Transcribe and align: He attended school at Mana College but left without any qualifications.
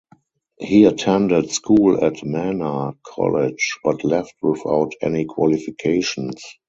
He 0.59 0.85
attended 0.85 1.51
school 1.51 2.03
at 2.03 2.25
Mana 2.25 2.93
College 3.05 3.77
but 3.83 4.03
left 4.03 4.33
without 4.41 4.93
any 4.99 5.25
qualifications. 5.25 6.41